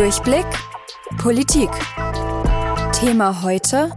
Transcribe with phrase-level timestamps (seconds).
[0.00, 0.46] Durchblick
[1.18, 1.68] Politik.
[2.98, 3.90] Thema heute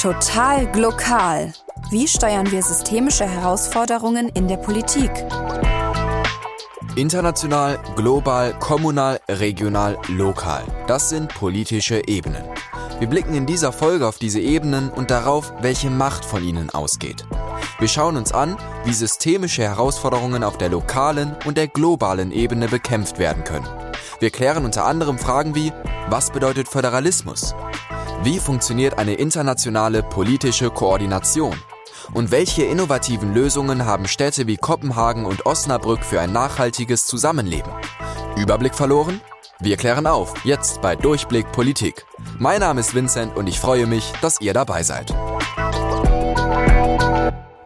[0.00, 1.52] Total global.
[1.90, 5.10] Wie steuern wir systemische Herausforderungen in der Politik?
[6.96, 10.62] International, global, kommunal, regional, lokal.
[10.86, 12.42] Das sind politische Ebenen.
[12.98, 17.26] Wir blicken in dieser Folge auf diese Ebenen und darauf, welche Macht von ihnen ausgeht.
[17.78, 23.18] Wir schauen uns an, wie systemische Herausforderungen auf der lokalen und der globalen Ebene bekämpft
[23.18, 23.68] werden können.
[24.20, 25.72] Wir klären unter anderem Fragen wie,
[26.10, 27.54] was bedeutet Föderalismus?
[28.22, 31.56] Wie funktioniert eine internationale politische Koordination?
[32.12, 37.72] Und welche innovativen Lösungen haben Städte wie Kopenhagen und Osnabrück für ein nachhaltiges Zusammenleben?
[38.36, 39.22] Überblick verloren?
[39.58, 42.04] Wir klären auf, jetzt bei Durchblick Politik.
[42.38, 45.14] Mein Name ist Vincent und ich freue mich, dass ihr dabei seid.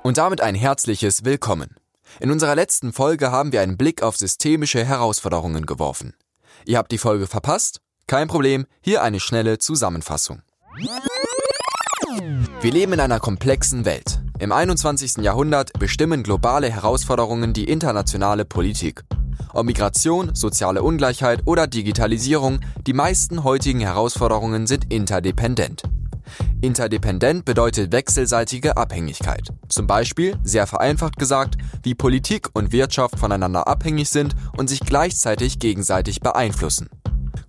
[0.05, 1.75] Und damit ein herzliches Willkommen.
[2.21, 6.15] In unserer letzten Folge haben wir einen Blick auf systemische Herausforderungen geworfen.
[6.67, 7.81] Ihr habt die Folge verpasst?
[8.07, 10.43] Kein Problem, hier eine schnelle Zusammenfassung.
[12.61, 14.21] Wir leben in einer komplexen Welt.
[14.39, 15.19] Im 21.
[15.19, 19.03] Jahrhundert bestimmen globale Herausforderungen die internationale Politik.
[19.53, 25.83] Ob Migration, soziale Ungleichheit oder Digitalisierung, die meisten heutigen Herausforderungen sind interdependent.
[26.61, 29.49] Interdependent bedeutet wechselseitige Abhängigkeit.
[29.69, 35.59] Zum Beispiel, sehr vereinfacht gesagt, wie Politik und Wirtschaft voneinander abhängig sind und sich gleichzeitig
[35.59, 36.89] gegenseitig beeinflussen.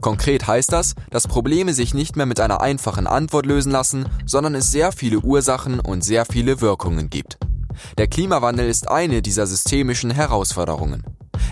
[0.01, 4.55] Konkret heißt das, dass Probleme sich nicht mehr mit einer einfachen Antwort lösen lassen, sondern
[4.55, 7.37] es sehr viele Ursachen und sehr viele Wirkungen gibt.
[7.97, 11.03] Der Klimawandel ist eine dieser systemischen Herausforderungen.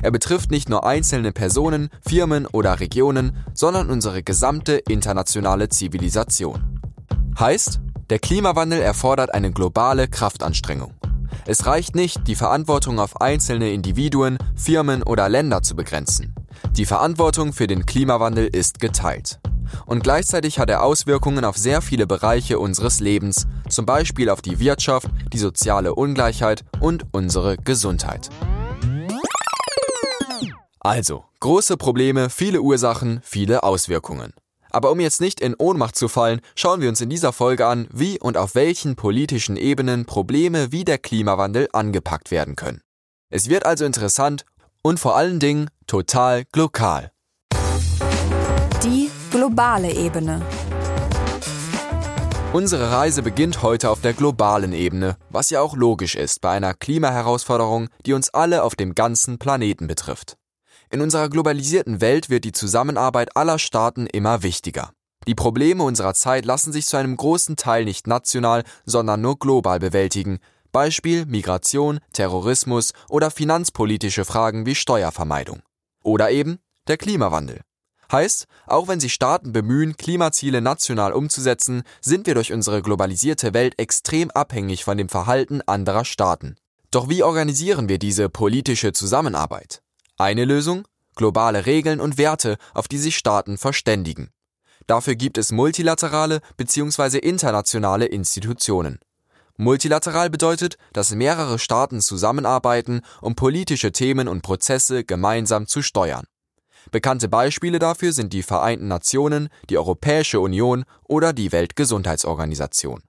[0.01, 6.72] Er betrifft nicht nur einzelne Personen, Firmen oder Regionen, sondern unsere gesamte internationale Zivilisation.
[7.39, 10.93] Heißt, der Klimawandel erfordert eine globale Kraftanstrengung.
[11.45, 16.35] Es reicht nicht, die Verantwortung auf einzelne Individuen, Firmen oder Länder zu begrenzen.
[16.77, 19.39] Die Verantwortung für den Klimawandel ist geteilt.
[19.85, 24.59] Und gleichzeitig hat er Auswirkungen auf sehr viele Bereiche unseres Lebens, zum Beispiel auf die
[24.59, 28.29] Wirtschaft, die soziale Ungleichheit und unsere Gesundheit.
[30.79, 34.33] Also, große Probleme, viele Ursachen, viele Auswirkungen.
[34.73, 37.87] Aber um jetzt nicht in Ohnmacht zu fallen, schauen wir uns in dieser Folge an,
[37.93, 42.81] wie und auf welchen politischen Ebenen Probleme wie der Klimawandel angepackt werden können.
[43.29, 44.45] Es wird also interessant
[44.81, 47.11] und vor allen Dingen total global.
[48.83, 50.41] Die globale Ebene.
[52.51, 56.73] Unsere Reise beginnt heute auf der globalen Ebene, was ja auch logisch ist bei einer
[56.73, 60.37] Klimaherausforderung, die uns alle auf dem ganzen Planeten betrifft.
[60.93, 64.91] In unserer globalisierten Welt wird die Zusammenarbeit aller Staaten immer wichtiger.
[65.25, 69.79] Die Probleme unserer Zeit lassen sich zu einem großen Teil nicht national, sondern nur global
[69.79, 70.37] bewältigen,
[70.71, 75.63] Beispiel Migration, Terrorismus oder finanzpolitische Fragen wie Steuervermeidung.
[76.03, 77.61] Oder eben der Klimawandel.
[78.11, 83.79] Heißt, auch wenn sich Staaten bemühen, Klimaziele national umzusetzen, sind wir durch unsere globalisierte Welt
[83.79, 86.55] extrem abhängig von dem Verhalten anderer Staaten.
[86.91, 89.82] Doch wie organisieren wir diese politische Zusammenarbeit?
[90.17, 90.87] Eine Lösung?
[91.15, 94.29] Globale Regeln und Werte, auf die sich Staaten verständigen.
[94.85, 97.17] Dafür gibt es multilaterale bzw.
[97.17, 98.99] internationale Institutionen.
[99.57, 106.25] Multilateral bedeutet, dass mehrere Staaten zusammenarbeiten, um politische Themen und Prozesse gemeinsam zu steuern.
[106.91, 113.03] Bekannte Beispiele dafür sind die Vereinten Nationen, die Europäische Union oder die Weltgesundheitsorganisation.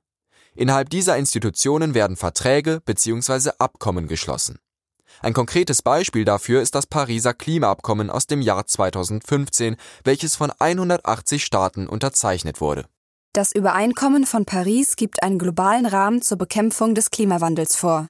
[0.55, 3.51] Innerhalb dieser Institutionen werden Verträge bzw.
[3.59, 4.59] Abkommen geschlossen.
[5.25, 11.43] Ein konkretes Beispiel dafür ist das Pariser Klimaabkommen aus dem Jahr 2015, welches von 180
[11.43, 12.85] Staaten unterzeichnet wurde.
[13.33, 18.07] Das Übereinkommen von Paris gibt einen globalen Rahmen zur Bekämpfung des Klimawandels vor.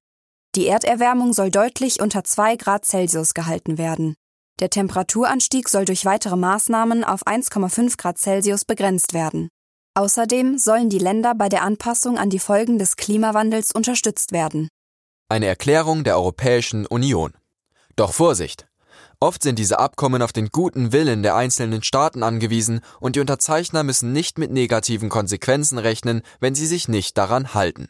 [0.56, 4.16] Die Erderwärmung soll deutlich unter 2 Grad Celsius gehalten werden.
[4.58, 9.50] Der Temperaturanstieg soll durch weitere Maßnahmen auf 1,5 Grad Celsius begrenzt werden.
[9.96, 14.69] Außerdem sollen die Länder bei der Anpassung an die Folgen des Klimawandels unterstützt werden.
[15.30, 17.32] Eine Erklärung der Europäischen Union.
[17.96, 18.66] Doch Vorsicht!
[19.20, 23.84] Oft sind diese Abkommen auf den guten Willen der einzelnen Staaten angewiesen und die Unterzeichner
[23.84, 27.88] müssen nicht mit negativen Konsequenzen rechnen, wenn sie sich nicht daran halten.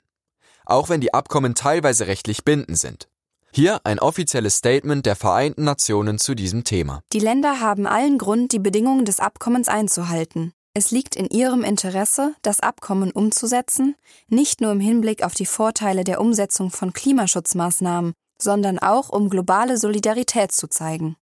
[0.65, 3.09] Auch wenn die Abkommen teilweise rechtlich bindend sind.
[3.53, 7.03] Hier ein offizielles Statement der Vereinten Nationen zu diesem Thema.
[7.13, 10.53] Die Länder haben allen Grund, die Bedingungen des Abkommens einzuhalten.
[10.77, 13.95] Es liegt in ihrem Interesse, das Abkommen umzusetzen,
[14.27, 18.13] nicht nur im Hinblick auf die Vorteile der Umsetzung von Klimaschutzmaßnahmen,
[18.43, 21.15] sondern auch um globale Solidarität zu zeigen.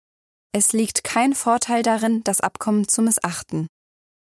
[0.54, 3.68] Es liegt kein Vorteil darin, das Abkommen zu missachten.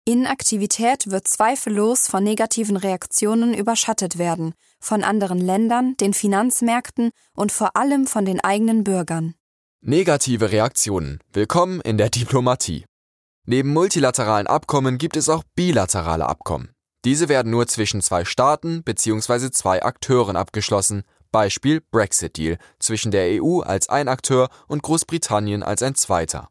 [0.04, 7.76] Inaktivität wird zweifellos von negativen Reaktionen überschattet werden, von anderen Ländern, den Finanzmärkten und vor
[7.76, 9.34] allem von den eigenen Bürgern.
[9.80, 11.20] Negative Reaktionen.
[11.32, 12.84] Willkommen in der Diplomatie.
[13.46, 16.70] Neben multilateralen Abkommen gibt es auch bilaterale Abkommen.
[17.04, 19.50] Diese werden nur zwischen zwei Staaten bzw.
[19.50, 21.02] zwei Akteuren abgeschlossen,
[21.32, 26.48] Beispiel Brexit-Deal zwischen der EU als ein Akteur und Großbritannien als ein zweiter.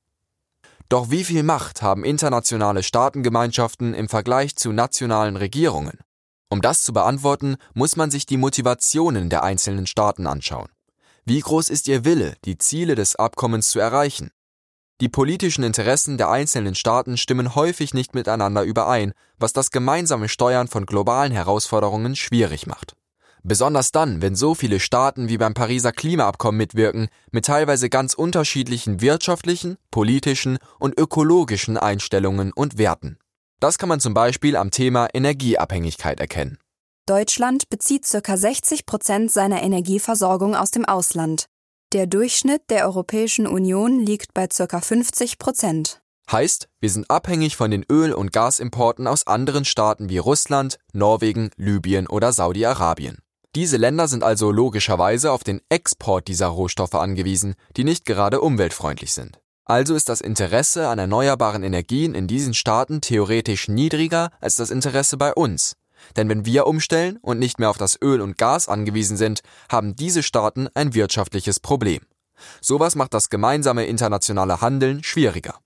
[0.87, 5.99] Doch wie viel Macht haben internationale Staatengemeinschaften im Vergleich zu nationalen Regierungen?
[6.49, 10.69] Um das zu beantworten, muss man sich die Motivationen der einzelnen Staaten anschauen.
[11.25, 14.31] Wie groß ist ihr Wille, die Ziele des Abkommens zu erreichen?
[15.01, 20.67] Die politischen Interessen der einzelnen Staaten stimmen häufig nicht miteinander überein, was das gemeinsame Steuern
[20.67, 22.95] von globalen Herausforderungen schwierig macht.
[23.41, 28.99] Besonders dann, wenn so viele Staaten wie beim Pariser Klimaabkommen mitwirken, mit teilweise ganz unterschiedlichen
[28.99, 33.17] wirtschaftlichen, politischen und ökologischen Einstellungen und Werten.
[33.61, 36.57] Das kann man zum Beispiel am Thema Energieabhängigkeit erkennen.
[37.05, 38.37] Deutschland bezieht ca.
[38.37, 41.45] 60 Prozent seiner Energieversorgung aus dem Ausland.
[41.91, 44.79] Der Durchschnitt der Europäischen Union liegt bei ca.
[44.79, 46.03] 50 Prozent.
[46.31, 51.49] Heißt, wir sind abhängig von den Öl- und Gasimporten aus anderen Staaten wie Russland, Norwegen,
[51.57, 53.17] Libyen oder Saudi-Arabien.
[53.55, 59.11] Diese Länder sind also logischerweise auf den Export dieser Rohstoffe angewiesen, die nicht gerade umweltfreundlich
[59.11, 59.39] sind.
[59.65, 65.17] Also ist das Interesse an erneuerbaren Energien in diesen Staaten theoretisch niedriger als das Interesse
[65.17, 65.73] bei uns.
[66.15, 69.41] Denn wenn wir umstellen und nicht mehr auf das Öl und Gas angewiesen sind,
[69.71, 72.01] haben diese Staaten ein wirtschaftliches Problem.
[72.61, 75.59] Sowas macht das gemeinsame internationale Handeln schwieriger.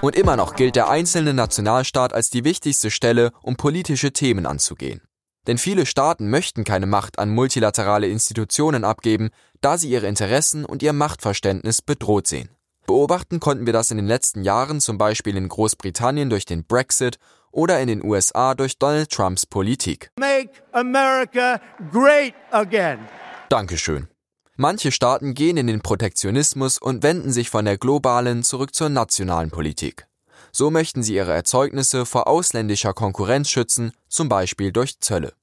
[0.00, 5.00] Und immer noch gilt der einzelne Nationalstaat als die wichtigste Stelle, um politische Themen anzugehen.
[5.46, 9.30] Denn viele Staaten möchten keine Macht an multilaterale Institutionen abgeben,
[9.60, 12.55] da sie ihre Interessen und ihr Machtverständnis bedroht sehen.
[12.86, 17.18] Beobachten konnten wir das in den letzten Jahren zum Beispiel in Großbritannien durch den Brexit
[17.50, 20.12] oder in den USA durch Donald Trumps Politik.
[20.18, 21.60] Make America
[21.90, 23.00] great again.
[23.48, 24.08] Dankeschön.
[24.56, 29.50] Manche Staaten gehen in den Protektionismus und wenden sich von der globalen zurück zur nationalen
[29.50, 30.06] Politik.
[30.52, 35.34] So möchten sie ihre Erzeugnisse vor ausländischer Konkurrenz schützen, zum Beispiel durch Zölle.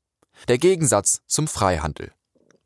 [0.47, 2.11] Der Gegensatz zum Freihandel.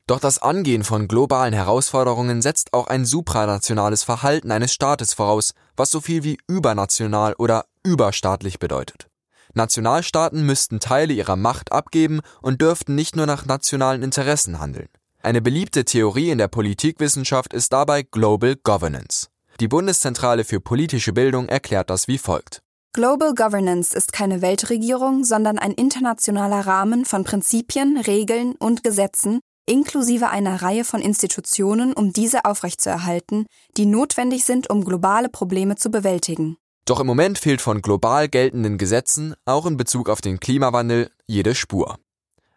[0.07, 5.91] Doch das Angehen von globalen Herausforderungen setzt auch ein supranationales Verhalten eines Staates voraus, was
[5.91, 9.09] so viel wie übernational oder überstaatlich bedeutet.
[9.53, 14.87] Nationalstaaten müssten Teile ihrer Macht abgeben und dürften nicht nur nach nationalen Interessen handeln.
[15.21, 19.27] Eine beliebte Theorie in der Politikwissenschaft ist dabei Global Governance.
[19.59, 22.61] Die Bundeszentrale für politische Bildung erklärt das wie folgt.
[22.93, 30.29] Global Governance ist keine Weltregierung, sondern ein internationaler Rahmen von Prinzipien, Regeln und Gesetzen, inklusive
[30.29, 33.45] einer Reihe von Institutionen, um diese aufrechtzuerhalten,
[33.77, 36.57] die notwendig sind, um globale Probleme zu bewältigen.
[36.85, 41.53] Doch im Moment fehlt von global geltenden Gesetzen, auch in Bezug auf den Klimawandel, jede
[41.53, 41.99] Spur.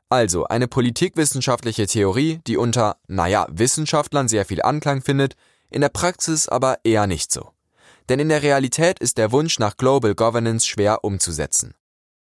[0.08, 5.34] Also eine politikwissenschaftliche Theorie, die unter, naja, Wissenschaftlern sehr viel Anklang findet,
[5.68, 7.50] in der Praxis aber eher nicht so.
[8.08, 11.74] Denn in der Realität ist der Wunsch nach Global Governance schwer umzusetzen.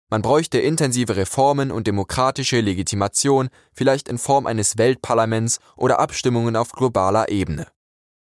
[0.09, 6.71] Man bräuchte intensive Reformen und demokratische Legitimation, vielleicht in Form eines Weltparlaments oder Abstimmungen auf
[6.71, 7.67] globaler Ebene.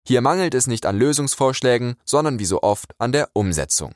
[0.07, 3.95] Hier mangelt es nicht an Lösungsvorschlägen, sondern wie so oft an der Umsetzung.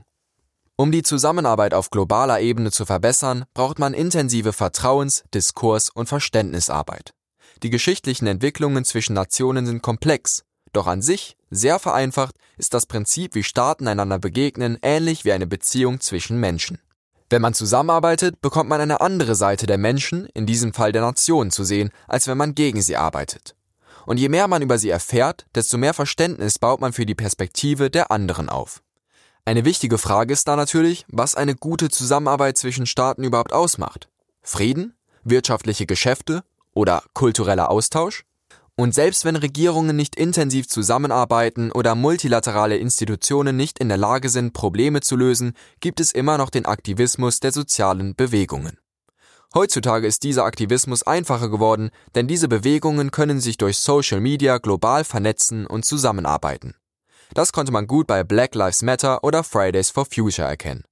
[0.76, 7.12] Um die Zusammenarbeit auf globaler Ebene zu verbessern, braucht man intensive Vertrauens-, Diskurs- und Verständnisarbeit.
[7.62, 13.34] Die geschichtlichen Entwicklungen zwischen Nationen sind komplex, doch an sich, sehr vereinfacht, ist das Prinzip,
[13.34, 16.78] wie Staaten einander begegnen, ähnlich wie eine Beziehung zwischen Menschen.
[17.28, 21.50] Wenn man zusammenarbeitet, bekommt man eine andere Seite der Menschen, in diesem Fall der Nation,
[21.50, 23.56] zu sehen, als wenn man gegen sie arbeitet.
[24.06, 27.90] Und je mehr man über sie erfährt, desto mehr Verständnis baut man für die Perspektive
[27.90, 28.82] der anderen auf.
[29.44, 34.08] Eine wichtige Frage ist da natürlich, was eine gute Zusammenarbeit zwischen Staaten überhaupt ausmacht.
[34.42, 34.94] Frieden?
[35.24, 36.44] Wirtschaftliche Geschäfte?
[36.74, 38.24] Oder kultureller Austausch?
[38.78, 44.52] Und selbst wenn Regierungen nicht intensiv zusammenarbeiten oder multilaterale Institutionen nicht in der Lage sind,
[44.52, 48.78] Probleme zu lösen, gibt es immer noch den Aktivismus der sozialen Bewegungen.
[49.54, 55.04] Heutzutage ist dieser Aktivismus einfacher geworden, denn diese Bewegungen können sich durch Social Media global
[55.04, 56.74] vernetzen und zusammenarbeiten.
[57.32, 60.84] Das konnte man gut bei Black Lives Matter oder Fridays for Future erkennen.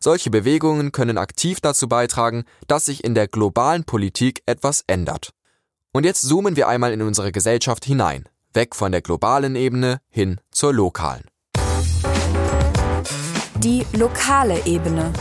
[0.00, 5.34] Solche Bewegungen können aktiv dazu beitragen, dass sich in der globalen Politik etwas ändert.
[5.92, 10.40] Und jetzt zoomen wir einmal in unsere Gesellschaft hinein, weg von der globalen Ebene hin
[10.50, 11.24] zur lokalen.
[13.58, 15.12] Die lokale Ebene.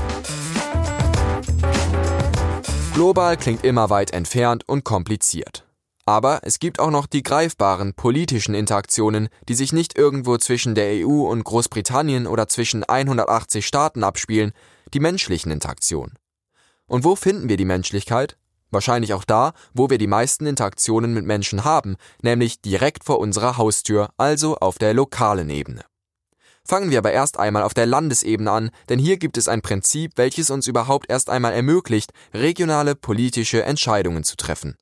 [2.94, 5.66] Global klingt immer weit entfernt und kompliziert.
[6.06, 11.06] Aber es gibt auch noch die greifbaren politischen Interaktionen, die sich nicht irgendwo zwischen der
[11.06, 14.52] EU und Großbritannien oder zwischen 180 Staaten abspielen,
[14.94, 16.18] die menschlichen Interaktionen.
[16.88, 18.38] Und wo finden wir die Menschlichkeit?
[18.70, 23.58] Wahrscheinlich auch da, wo wir die meisten Interaktionen mit Menschen haben, nämlich direkt vor unserer
[23.58, 25.84] Haustür, also auf der lokalen Ebene.
[26.66, 30.12] Fangen wir aber erst einmal auf der Landesebene an, denn hier gibt es ein Prinzip,
[30.18, 34.76] welches uns überhaupt erst einmal ermöglicht, regionale politische Entscheidungen zu treffen.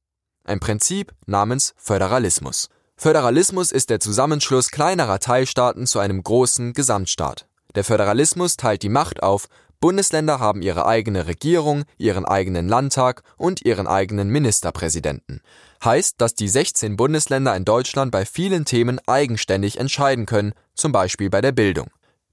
[0.43, 2.69] Ein Prinzip namens Föderalismus.
[2.97, 7.47] Föderalismus ist der Zusammenschluss kleinerer Teilstaaten zu einem großen Gesamtstaat.
[7.75, 9.47] Der Föderalismus teilt die Macht auf,
[9.79, 15.41] Bundesländer haben ihre eigene Regierung, ihren eigenen Landtag und ihren eigenen Ministerpräsidenten.
[15.83, 21.29] Heißt, dass die 16 Bundesländer in Deutschland bei vielen Themen eigenständig entscheiden können, zum Beispiel
[21.29, 21.89] bei der Bildung.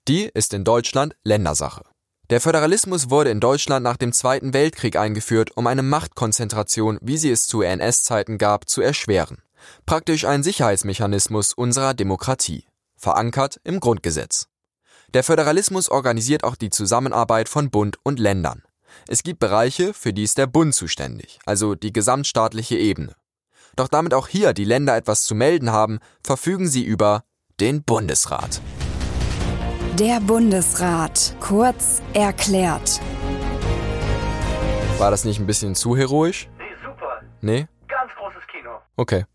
[0.08, 1.82] Die ist in Deutschland Ländersache.
[2.30, 7.30] Der Föderalismus wurde in Deutschland nach dem Zweiten Weltkrieg eingeführt, um eine Machtkonzentration, wie sie
[7.30, 9.42] es zu NS-Zeiten gab, zu erschweren.
[9.86, 12.64] Praktisch ein Sicherheitsmechanismus unserer Demokratie.
[12.96, 14.48] Verankert im Grundgesetz.
[15.14, 18.62] Der Föderalismus organisiert auch die Zusammenarbeit von Bund und Ländern.
[19.06, 23.14] Es gibt Bereiche, für die ist der Bund zuständig, also die gesamtstaatliche Ebene.
[23.76, 27.24] Doch damit auch hier die Länder etwas zu melden haben, verfügen sie über
[27.60, 28.62] den Bundesrat.
[29.98, 32.98] Der Bundesrat, kurz erklärt.
[34.96, 36.48] War das nicht ein bisschen zu heroisch?
[36.56, 37.20] Nee, super.
[37.42, 37.66] Nee?
[37.86, 38.70] Ganz großes Kino.
[38.96, 39.26] Okay.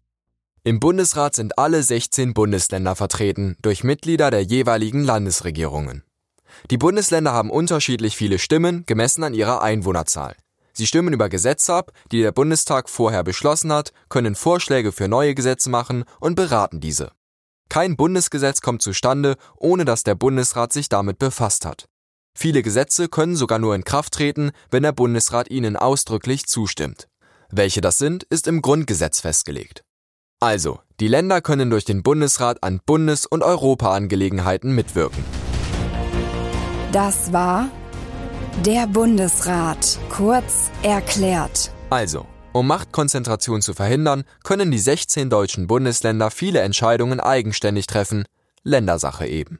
[0.63, 6.03] Im Bundesrat sind alle 16 Bundesländer vertreten durch Mitglieder der jeweiligen Landesregierungen.
[6.71, 10.35] Die Bundesländer haben unterschiedlich viele Stimmen, gemessen an ihrer Einwohnerzahl.
[10.73, 15.33] Sie stimmen über Gesetze ab, die der Bundestag vorher beschlossen hat, können Vorschläge für neue
[15.33, 17.11] Gesetze machen und beraten diese.
[17.69, 21.85] Kein Bundesgesetz kommt zustande, ohne dass der Bundesrat sich damit befasst hat.
[22.35, 27.07] Viele Gesetze können sogar nur in Kraft treten, wenn der Bundesrat ihnen ausdrücklich zustimmt.
[27.49, 29.83] Welche das sind, ist im Grundgesetz festgelegt.
[30.39, 35.23] Also, die Länder können durch den Bundesrat an Bundes- und Europaangelegenheiten mitwirken.
[36.91, 37.69] Das war
[38.63, 41.71] der Bundesrat, kurz erklärt.
[41.89, 48.25] Also, um Machtkonzentration zu verhindern, können die 16 deutschen Bundesländer viele Entscheidungen eigenständig treffen,
[48.63, 49.59] Ländersache eben.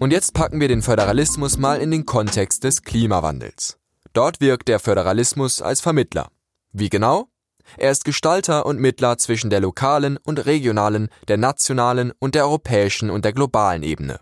[0.00, 3.77] Und jetzt packen wir den Föderalismus mal in den Kontext des Klimawandels.
[4.18, 6.32] Dort wirkt der Föderalismus als Vermittler.
[6.72, 7.28] Wie genau?
[7.76, 13.10] Er ist Gestalter und Mittler zwischen der lokalen und regionalen, der nationalen und der europäischen
[13.10, 14.18] und der globalen Ebene.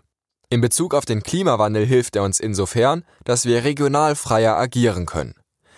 [0.49, 5.33] In Bezug auf den Klimawandel hilft er uns insofern, dass wir regional freier agieren können.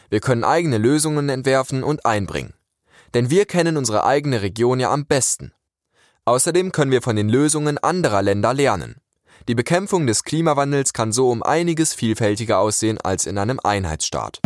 [0.10, 2.56] Wir können eigene Lösungen entwerfen und einbringen.
[3.14, 5.54] Denn wir kennen unsere eigene Region ja am besten.
[6.26, 9.00] Außerdem können wir von den Lösungen anderer Länder lernen.
[9.48, 14.40] Die Bekämpfung des Klimawandels kann so um einiges vielfältiger aussehen als in einem Einheitsstaat.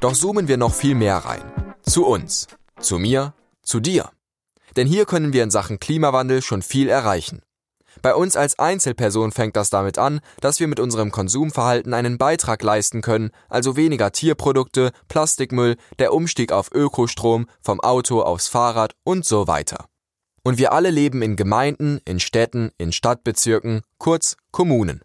[0.00, 1.74] Doch zoomen wir noch viel mehr rein.
[1.82, 2.48] Zu uns,
[2.80, 4.10] zu mir, zu dir.
[4.76, 7.42] Denn hier können wir in Sachen Klimawandel schon viel erreichen.
[8.00, 12.62] Bei uns als Einzelperson fängt das damit an, dass wir mit unserem Konsumverhalten einen Beitrag
[12.62, 19.26] leisten können, also weniger Tierprodukte, Plastikmüll, der Umstieg auf Ökostrom, vom Auto aufs Fahrrad und
[19.26, 19.86] so weiter.
[20.42, 25.02] Und wir alle leben in Gemeinden, in Städten, in Stadtbezirken, kurz Kommunen.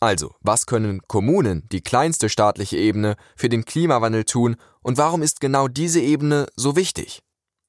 [0.00, 5.40] Also, was können Kommunen, die kleinste staatliche Ebene, für den Klimawandel tun und warum ist
[5.40, 7.20] genau diese Ebene so wichtig?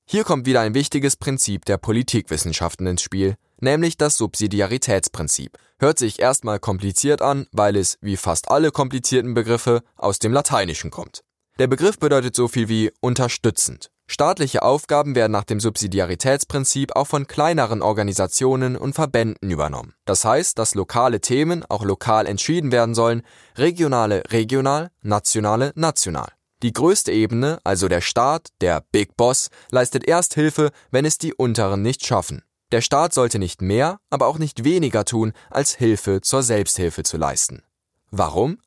[0.06, 5.58] Hier kommt wieder ein wichtiges Prinzip der Politikwissenschaften ins Spiel, nämlich das Subsidiaritätsprinzip.
[5.80, 10.92] Hört sich erstmal kompliziert an, weil es, wie fast alle komplizierten Begriffe, aus dem Lateinischen
[10.92, 11.22] kommt.
[11.60, 13.92] Der Begriff bedeutet so viel wie unterstützend.
[14.08, 19.94] Staatliche Aufgaben werden nach dem Subsidiaritätsprinzip auch von kleineren Organisationen und Verbänden übernommen.
[20.04, 23.22] Das heißt, dass lokale Themen auch lokal entschieden werden sollen,
[23.58, 26.28] regionale regional, nationale national.
[26.62, 31.34] Die größte Ebene, also der Staat, der Big Boss, leistet erst Hilfe, wenn es die
[31.34, 32.44] unteren nicht schaffen.
[32.72, 37.18] Der Staat sollte nicht mehr, aber auch nicht weniger tun, als Hilfe zur Selbsthilfe zu
[37.18, 37.64] leisten.
[38.12, 38.60] Warum?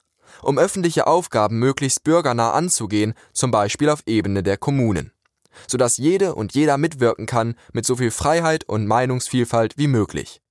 [0.42, 5.12] Um öffentliche Aufgaben möglichst bürgernah anzugehen, zum Beispiel auf Ebene der Kommunen,
[5.66, 10.42] sodass jede und jeder mitwirken kann mit so viel Freiheit und Meinungsvielfalt wie möglich.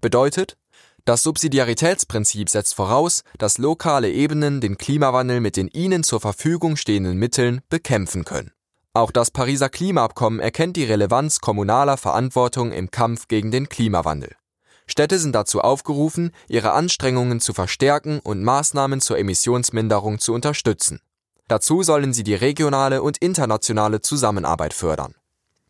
[0.00, 0.58] Bedeutet,
[1.04, 7.16] das Subsidiaritätsprinzip setzt voraus, dass lokale Ebenen den Klimawandel mit den ihnen zur Verfügung stehenden
[7.16, 8.52] Mitteln bekämpfen können.
[8.98, 14.34] Auch das Pariser Klimaabkommen erkennt die Relevanz kommunaler Verantwortung im Kampf gegen den Klimawandel.
[14.88, 21.00] Städte sind dazu aufgerufen, ihre Anstrengungen zu verstärken und Maßnahmen zur Emissionsminderung zu unterstützen.
[21.46, 25.14] Dazu sollen sie die regionale und internationale Zusammenarbeit fördern.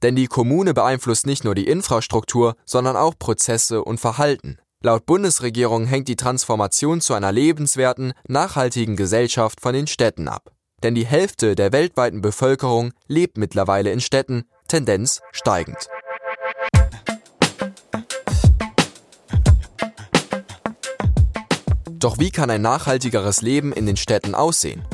[0.00, 4.56] Denn die Kommune beeinflusst nicht nur die Infrastruktur, sondern auch Prozesse und Verhalten.
[4.82, 10.50] Laut Bundesregierung hängt die Transformation zu einer lebenswerten, nachhaltigen Gesellschaft von den Städten ab.
[10.82, 15.88] Denn die Hälfte der weltweiten Bevölkerung lebt mittlerweile in Städten, Tendenz steigend.
[21.98, 24.84] Doch wie kann ein nachhaltigeres Leben in den Städten aussehen?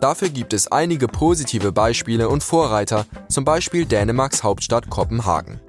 [0.00, 5.60] Dafür gibt es einige positive Beispiele und Vorreiter, zum Beispiel Dänemarks Hauptstadt Kopenhagen.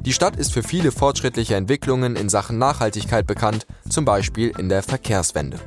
[0.00, 4.82] Die Stadt ist für viele fortschrittliche Entwicklungen in Sachen Nachhaltigkeit bekannt, zum Beispiel in der
[4.82, 5.58] Verkehrswende.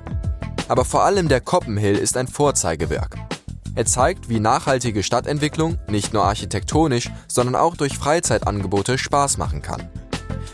[0.68, 3.18] Aber vor allem der Koppenhill ist ein Vorzeigewerk.
[3.76, 9.90] Er zeigt, wie nachhaltige Stadtentwicklung nicht nur architektonisch, sondern auch durch Freizeitangebote Spaß machen kann.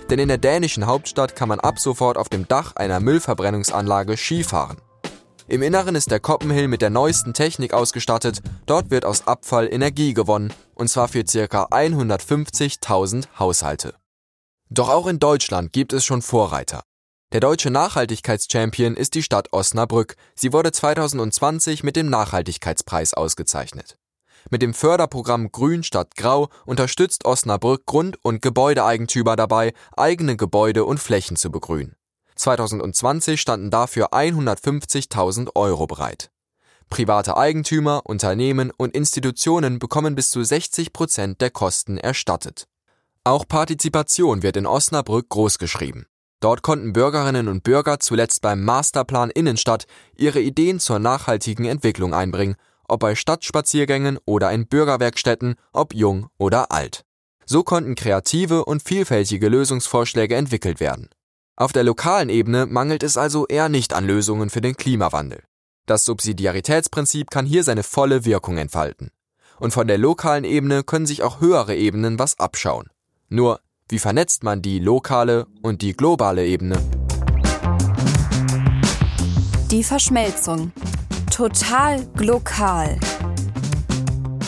[0.10, 4.78] Denn in der dänischen Hauptstadt kann man ab sofort auf dem Dach einer Müllverbrennungsanlage Skifahren.
[5.48, 8.42] Im Inneren ist der Koppenhill mit der neuesten Technik ausgestattet.
[8.66, 11.66] Dort wird aus Abfall Energie gewonnen, und zwar für ca.
[11.66, 13.96] 150.000 Haushalte.
[14.70, 16.82] Doch auch in Deutschland gibt es schon Vorreiter.
[17.34, 20.16] Der deutsche Nachhaltigkeitschampion ist die Stadt Osnabrück.
[20.36, 23.98] Sie wurde 2020 mit dem Nachhaltigkeitspreis ausgezeichnet.
[24.52, 31.00] Mit dem Förderprogramm Grün statt Grau unterstützt Osnabrück Grund- und Gebäudeeigentümer dabei, eigene Gebäude und
[31.00, 31.96] Flächen zu begrünen.
[32.36, 36.30] 2020 standen dafür 150.000 Euro bereit.
[36.90, 42.68] Private Eigentümer, Unternehmen und Institutionen bekommen bis zu 60 Prozent der Kosten erstattet.
[43.24, 46.06] Auch Partizipation wird in Osnabrück großgeschrieben.
[46.46, 52.54] Dort konnten Bürgerinnen und Bürger zuletzt beim Masterplan Innenstadt ihre Ideen zur nachhaltigen Entwicklung einbringen,
[52.88, 57.04] ob bei Stadtspaziergängen oder in Bürgerwerkstätten, ob jung oder alt.
[57.48, 61.10] So konnten kreative und vielfältige Lösungsvorschläge entwickelt werden.
[61.56, 65.42] Auf der lokalen Ebene mangelt es also eher nicht an Lösungen für den Klimawandel.
[65.88, 69.10] Das Subsidiaritätsprinzip kann hier seine volle Wirkung entfalten.
[69.60, 72.92] Und von der lokalen Ebene können sich auch höhere Ebenen was abschauen.
[73.30, 76.76] Nur, wie vernetzt man die lokale und die globale Ebene?
[79.70, 80.72] Die Verschmelzung.
[81.32, 83.00] Total lokal.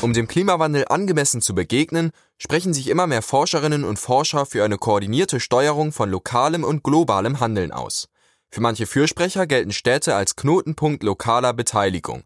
[0.01, 4.77] Um dem Klimawandel angemessen zu begegnen, sprechen sich immer mehr Forscherinnen und Forscher für eine
[4.77, 8.08] koordinierte Steuerung von lokalem und globalem Handeln aus.
[8.50, 12.24] Für manche Fürsprecher gelten Städte als Knotenpunkt lokaler Beteiligung.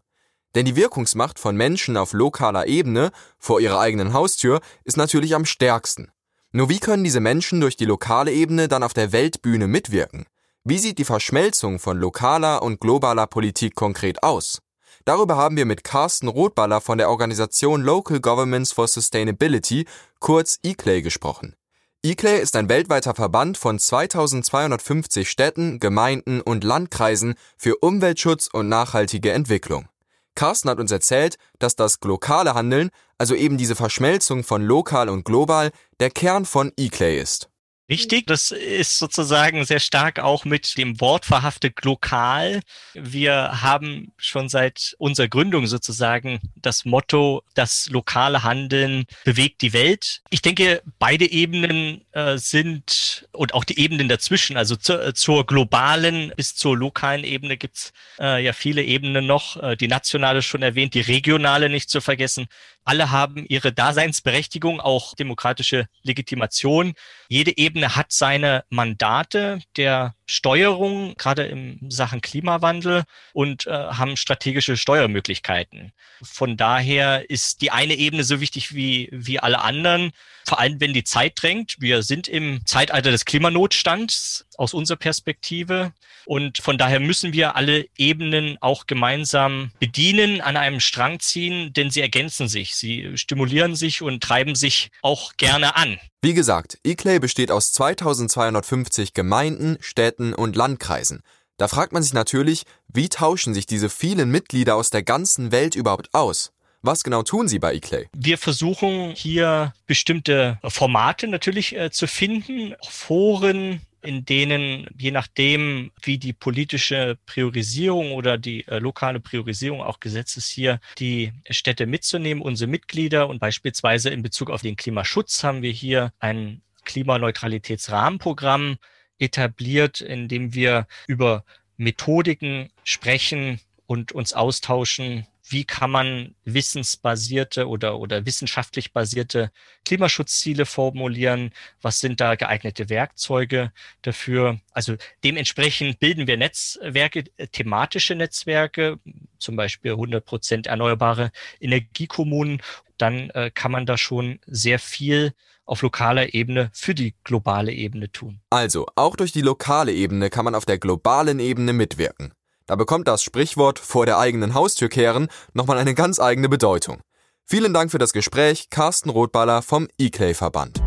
[0.54, 5.44] Denn die Wirkungsmacht von Menschen auf lokaler Ebene vor ihrer eigenen Haustür ist natürlich am
[5.44, 6.10] stärksten.
[6.54, 10.26] Nur wie können diese Menschen durch die lokale Ebene dann auf der Weltbühne mitwirken?
[10.64, 14.60] Wie sieht die Verschmelzung von lokaler und globaler Politik konkret aus?
[15.06, 19.86] Darüber haben wir mit Carsten Rothballer von der Organisation Local Governments for Sustainability,
[20.20, 21.56] kurz eClay, gesprochen.
[22.04, 29.32] eClay ist ein weltweiter Verband von 2250 Städten, Gemeinden und Landkreisen für Umweltschutz und nachhaltige
[29.32, 29.88] Entwicklung.
[30.34, 35.24] Carsten hat uns erzählt, dass das lokale Handeln, also eben diese Verschmelzung von lokal und
[35.24, 37.51] global, der Kern von eClay ist.
[37.92, 42.62] Richtig, das ist sozusagen sehr stark auch mit dem Wort verhaftet lokal.
[42.94, 50.22] Wir haben schon seit unserer Gründung sozusagen das Motto, das lokale Handeln bewegt die Welt.
[50.30, 55.44] Ich denke, beide Ebenen äh, sind und auch die Ebenen dazwischen, also zu, äh, zur
[55.44, 59.62] globalen bis zur lokalen Ebene gibt's äh, ja viele Ebenen noch.
[59.62, 62.46] Äh, die nationale schon erwähnt, die regionale nicht zu vergessen.
[62.84, 66.94] Alle haben ihre Daseinsberechtigung, auch demokratische Legitimation.
[67.28, 74.76] Jede Ebene hat seine Mandate der Steuerung, gerade in Sachen Klimawandel und äh, haben strategische
[74.76, 75.92] Steuermöglichkeiten.
[76.22, 80.12] Von daher ist die eine Ebene so wichtig wie, wie alle anderen,
[80.46, 81.76] vor allem wenn die Zeit drängt.
[81.78, 85.92] Wir sind im Zeitalter des Klimanotstands aus unserer Perspektive
[86.24, 91.90] und von daher müssen wir alle Ebenen auch gemeinsam bedienen, an einem Strang ziehen, denn
[91.90, 95.98] sie ergänzen sich, sie stimulieren sich und treiben sich auch gerne an.
[96.22, 101.22] Wie gesagt, eClay besteht aus 2250 Gemeinden, Städten und Landkreisen.
[101.56, 105.74] Da fragt man sich natürlich, wie tauschen sich diese vielen Mitglieder aus der ganzen Welt
[105.74, 106.52] überhaupt aus?
[106.84, 108.08] Was genau tun Sie bei eClay?
[108.16, 116.18] Wir versuchen hier bestimmte Formate natürlich äh, zu finden, Foren, in denen, je nachdem, wie
[116.18, 122.42] die politische Priorisierung oder die äh, lokale Priorisierung auch gesetzt ist, hier die Städte mitzunehmen,
[122.42, 123.28] unsere Mitglieder.
[123.28, 128.76] Und beispielsweise in Bezug auf den Klimaschutz haben wir hier ein Klimaneutralitätsrahmenprogramm
[129.18, 131.44] etabliert, in dem wir über
[131.76, 139.52] Methodiken sprechen und uns austauschen, wie kann man wissensbasierte oder, oder wissenschaftlich basierte
[139.84, 141.52] Klimaschutzziele formulieren?
[141.80, 144.60] Was sind da geeignete Werkzeuge dafür?
[144.72, 148.98] Also dementsprechend bilden wir Netzwerke, äh, thematische Netzwerke,
[149.38, 152.62] zum Beispiel 100 Prozent erneuerbare Energiekommunen.
[152.98, 155.34] Dann äh, kann man da schon sehr viel
[155.64, 158.40] auf lokaler Ebene für die globale Ebene tun.
[158.50, 162.34] Also, auch durch die lokale Ebene kann man auf der globalen Ebene mitwirken.
[162.72, 167.02] Da bekommt das Sprichwort vor der eigenen Haustür kehren nochmal eine ganz eigene Bedeutung.
[167.44, 170.80] Vielen Dank für das Gespräch, Carsten Rothballer vom eClay-Verband.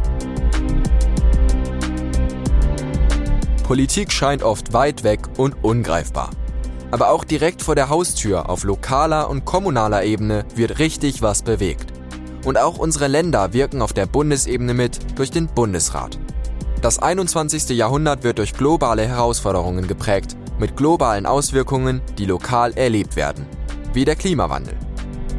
[3.61, 6.31] Politik scheint oft weit weg und ungreifbar.
[6.89, 11.93] Aber auch direkt vor der Haustür auf lokaler und kommunaler Ebene wird richtig was bewegt.
[12.45, 16.17] Und auch unsere Länder wirken auf der Bundesebene mit durch den Bundesrat.
[16.81, 17.69] Das 21.
[17.77, 23.45] Jahrhundert wird durch globale Herausforderungen geprägt, mit globalen Auswirkungen, die lokal erlebt werden,
[23.93, 24.75] wie der Klimawandel.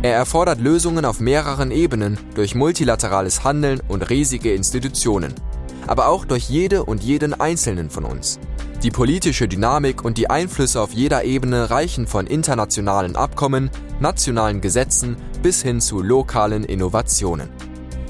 [0.03, 5.35] Er erfordert Lösungen auf mehreren Ebenen durch multilaterales Handeln und riesige Institutionen,
[5.87, 8.39] aber auch durch jede und jeden Einzelnen von uns.
[8.83, 15.17] Die politische Dynamik und die Einflüsse auf jeder Ebene reichen von internationalen Abkommen, nationalen Gesetzen
[15.43, 17.49] bis hin zu lokalen Innovationen.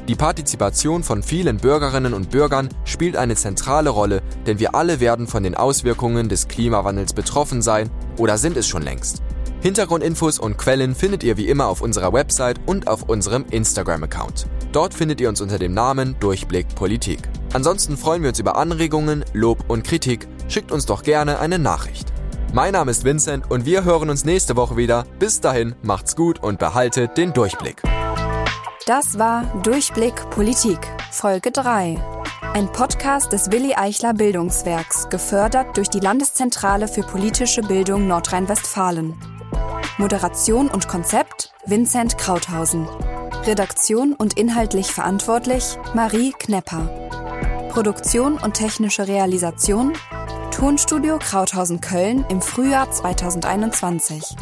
[0.08, 5.26] Die Partizipation von vielen Bürgerinnen und Bürgern spielt eine zentrale Rolle, denn wir alle werden
[5.26, 9.22] von den Auswirkungen des Klimawandels betroffen sein oder sind es schon längst.
[9.62, 14.46] Hintergrundinfos und Quellen findet ihr wie immer auf unserer Website und auf unserem Instagram-Account.
[14.70, 17.18] Dort findet ihr uns unter dem Namen Durchblick Politik.
[17.52, 20.28] Ansonsten freuen wir uns über Anregungen, Lob und Kritik.
[20.46, 22.12] Schickt uns doch gerne eine Nachricht.
[22.52, 25.04] Mein Name ist Vincent und wir hören uns nächste Woche wieder.
[25.18, 27.82] Bis dahin, macht's gut und behaltet den Durchblick.
[28.86, 30.78] Das war Durchblick Politik,
[31.10, 31.98] Folge 3.
[32.54, 39.16] Ein Podcast des Willi Eichler Bildungswerks, gefördert durch die Landeszentrale für politische Bildung Nordrhein-Westfalen.
[39.98, 42.86] Moderation und Konzept Vincent Krauthausen.
[43.44, 46.86] Redaktion und inhaltlich verantwortlich Marie Knepper.
[47.70, 49.94] Produktion und technische Realisation
[50.52, 54.36] Tonstudio Krauthausen Köln im Frühjahr 2021.